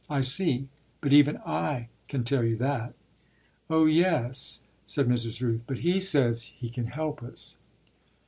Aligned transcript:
"I 0.09 0.21
see, 0.21 0.67
but 0.99 1.13
even 1.13 1.37
I 1.45 1.89
can 2.07 2.23
tell 2.23 2.43
you 2.43 2.55
that." 2.55 2.95
"Oh 3.69 3.85
yes," 3.85 4.61
said 4.83 5.07
Mrs. 5.07 5.43
Rooth; 5.43 5.63
"but 5.67 5.77
he 5.85 5.99
says 5.99 6.51
he 6.57 6.71
can 6.71 6.87
help 6.87 7.21
us." 7.21 7.57